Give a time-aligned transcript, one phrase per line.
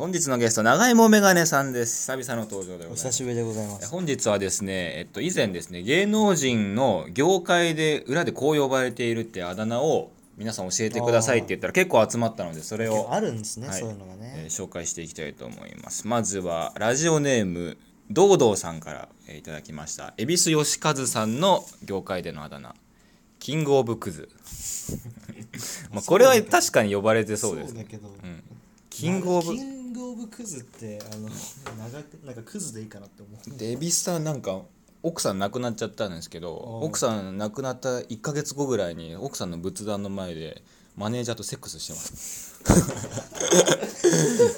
[0.00, 2.10] 本日のゲスト長芋メガネさんです。
[2.10, 3.06] 久々の登場でございます。
[3.06, 3.90] お久しぶりでございます。
[3.90, 14.32] 本日はですね、えっと、以前ですね芸能人の業界で裏でこう呼ばれているってあだ名を皆さん教えてくださいって言ったら結構集まったのでそれを、あるんですね、はいそういうのがね。
[14.38, 16.08] えー紹介していきたいと思います。
[16.08, 17.76] まずはラジオネーム
[18.10, 20.14] 堂々さんから、えーいただきました。
[20.16, 22.74] 恵比寿義和さんの業界でのあだ名。
[23.38, 24.30] キングオブクズ。
[25.92, 27.84] まあこれは確かに呼ばれてそうですね。
[27.84, 28.42] だけど、うん。
[28.88, 33.58] キングオブキングオブクズってあの長くなんかクズでいいかなって思う。
[33.58, 34.62] で恵比寿さんなんか
[35.02, 40.62] 奥さん亡くなっちゃったんですけど奥さん亡くなった1か月後ぐらいに奥さんの仏壇の前で
[40.96, 42.60] マネージャーとセックスしてます。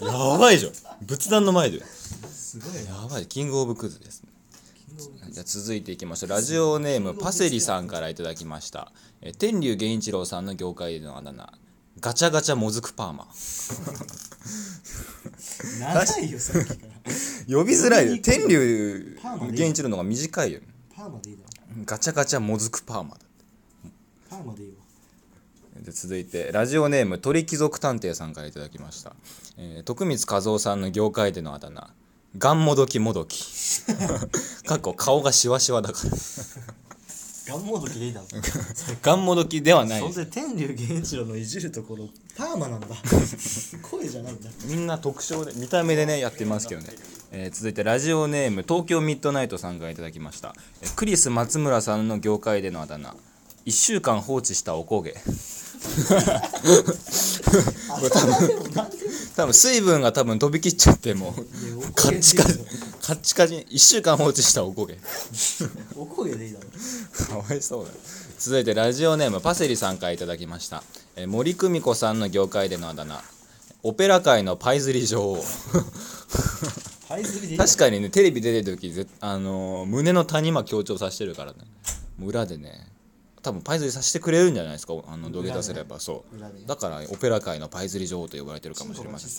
[0.04, 0.72] やばいじゃん。
[1.02, 1.84] 仏壇の前で。
[1.84, 3.02] すごいな。
[3.02, 3.26] やばい。
[3.26, 4.30] キングオブクズですね。
[5.30, 6.30] じゃあ続いていきましょう。
[6.30, 8.92] ラジオネームパセリさんからいただきました。
[9.20, 11.52] え天竜源一郎さんの業界でのあだ名
[12.00, 13.26] ガチャガチャもずくパーマ。
[15.80, 16.92] 長いよさっきから。
[17.58, 18.22] 呼びづらいよ。
[18.22, 20.60] 天竜源一郎の方が短いよ。
[20.94, 21.50] パーマでいいだろ。
[21.84, 23.20] ガチャガチャもずくパーマだ。
[24.30, 24.76] パーマでいいわ。
[25.82, 29.14] で続いてラジオネーム鳥貴族探偵さんからいただきました、
[29.56, 31.92] えー徳光和夫さんの業界でのあだ名。
[32.38, 33.82] ガンもどきもどき
[34.64, 36.10] かっこ顔がシワシワだから
[37.50, 38.26] ガンモードキでいいだろ。
[39.02, 40.00] ガンもどきではない。
[40.00, 42.86] そんで天竜源一郎のいじるところパーマなんだ。
[43.82, 44.48] 声じゃないんだ。
[44.66, 46.88] みんな特徴で見た目でねやってますけどね、
[47.32, 53.16] えー続いてラジオネーム東京ミッドナイトさんからいただきました、えークリス松村さんの業界でのあだ名。
[53.66, 55.10] 1週間放置したおこげ。
[55.10, 55.14] あ
[58.00, 58.28] れでも
[58.74, 58.96] なんで
[59.36, 61.92] 多分水分が多分飛び切っちゃってもう。
[61.94, 62.58] カッチカチ
[63.02, 64.98] カッチカチに1週間放置したおこげ。
[65.96, 66.66] おこげでいいだろ。
[67.26, 67.90] かわいそうだ。
[68.38, 70.82] 続いてラジオネームパセリさんからいただきました、
[71.16, 73.22] えー森久美子さんの業界でのあだ名。
[73.82, 75.44] オペラ界のパイズリ女王。
[77.56, 81.58] 確かにねテレビ出てる時ぜあのー胸の谷間強調させてるからね。
[82.22, 82.86] 裏でね
[83.42, 84.92] 多分パイズリさせてくれるんじゃないですか？
[85.08, 85.98] あの土下座すれば。
[85.98, 86.68] そう。
[86.68, 89.30] だからオペラ界のパイズリ女王と呼ばれてるかもしれません。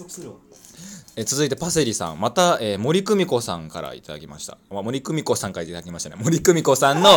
[1.17, 2.19] えー続いてパセリさん。
[2.19, 6.15] また、えー森久美子さんからいただきました、まあ、森久美子さんからいただきましたね。
[6.23, 7.09] 森久美子さんの、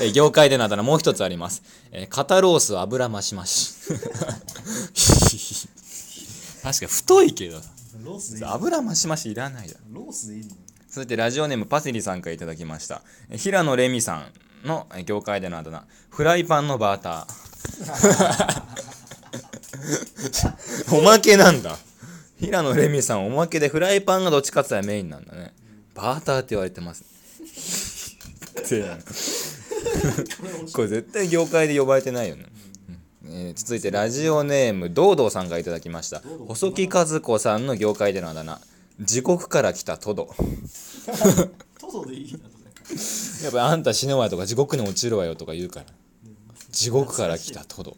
[0.00, 3.74] えー業界でのあだ名もう一つあります、えー肩ロース油増し増し。
[6.62, 7.60] 確かに太いけど
[8.04, 8.44] ロース。
[8.46, 9.80] 油増し増しいらないだろ。
[10.02, 10.50] ロースでいいの？
[10.88, 13.02] 続いてラジオネームパセリさんからいただきました。
[13.30, 14.26] えー平野レミさん
[14.64, 15.84] のえー業界でのあだ名。
[16.10, 18.72] フライパンのバーター。
[20.96, 21.78] おまけなんだ。
[22.38, 25.54] 平野レミさんおまけでフライパンがどっちかって言ったらメインなんだね。
[25.94, 27.04] バーターって言われてます
[30.72, 32.46] これ絶対業界で呼ばれてないよね、
[33.24, 33.30] うん。
[33.30, 36.22] えー続いてラジオネーム堂々さんがいただきました。
[36.48, 38.60] 細木和子さんの業界でのあだ名。
[39.00, 40.34] 地獄から来たトド。
[43.42, 45.86] やっぱあんた死ぬわよとか地獄に落ちるわよとか言うから。
[46.70, 47.96] 地獄から来たトド。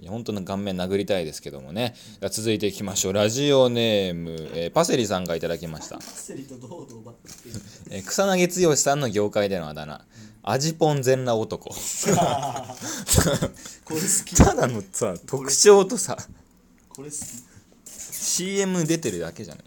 [0.00, 1.94] いや本当の顔面殴りたいですけどもね。
[2.30, 3.12] 続いていきましょう。
[3.12, 7.34] ラジオネーム、えーパセリさんがいただきました、パセリと堂々奪ってる。
[7.90, 10.04] えー草薙剛さんの業界でのあだ名。
[10.44, 11.68] 味ポン全裸男。
[13.84, 14.34] これ好き。
[14.36, 16.16] ただのさ特徴とさ。
[16.88, 17.20] これ好き。
[17.90, 19.64] CM 出てるだけじゃない？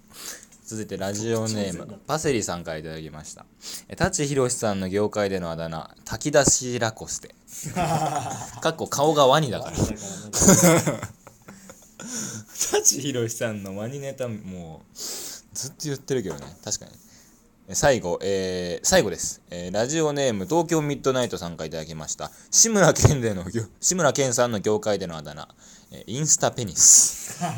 [0.71, 3.45] 続いてラジオネームパセリさんからいただきました。
[3.89, 7.35] え舘ひろしさんの業界でのあだ名炊き出しラコステ。
[7.75, 9.75] かっこ顔がワニだから。
[12.55, 16.45] 舘ひろしさんのワニネタもうずっと言ってるけどね。
[16.63, 16.91] 確かに。
[17.67, 22.31] え最後、えー最後です、えーラジオネーム東京ミッドナイトさんからいただきました。
[22.49, 25.49] 志村けんでの業 志村けんさんの業界でのあだ名、
[25.91, 27.41] えーインスタペニス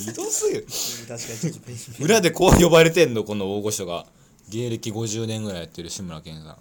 [0.00, 0.66] ひどすぎる。
[0.66, 4.06] 確かにちょっとペンギン裏でこう呼ばれてんのこの大御所が。
[4.50, 6.56] 芸歴50年ぐらいやってる志村けんさん。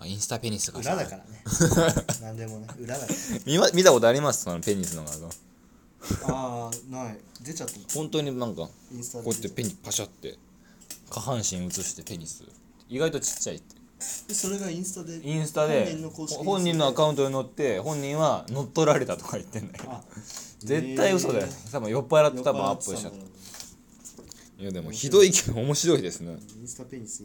[0.00, 0.94] あインスタペニスがさ。
[0.94, 1.42] 裏だからね。
[2.22, 3.12] なんでもね、裏だか
[3.44, 5.26] 見ま見たことありますそのペニスの画像。
[5.26, 5.32] ら。
[6.28, 7.18] ああ、ない。
[7.40, 7.84] 出ちゃったの。
[7.92, 9.24] 本当になんかインスタで。
[9.24, 10.38] こうやってペニパシャって
[11.10, 12.44] 下半身映してペニス。
[12.88, 13.74] 意外とちっちゃいって。
[13.74, 15.20] でそれがインスタで。
[15.22, 15.96] インスタで
[16.44, 20.02] 本人のアカウントに載って本人は乗っ取られたとか言ってんだよあ
[20.60, 21.46] 絶対嘘だよ。
[21.46, 21.72] えー。
[21.72, 26.36] 多分酔っ払って多分アップしちゃったいやでもひどいけど面白いですね。
[26.60, 27.24] インスタペニス。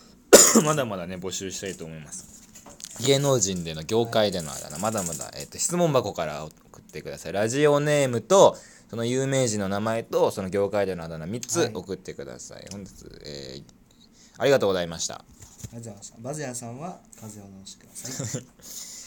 [0.64, 2.26] まだまだね募集したいと思います。
[3.00, 7.32] 芸能人での業界でのあだ名まだまだ、えっと質問箱から送ってください。
[7.32, 8.56] ラジオネームと
[8.90, 11.70] その有名人の名前とその業界でのあだ名3つはい。
[11.74, 12.90] 送ってください、本日、
[13.24, 13.78] えー
[14.40, 15.24] ありがとうございました
[15.72, 16.18] ありがとうございました。
[16.20, 18.42] バズヤさんは風邪を治してください。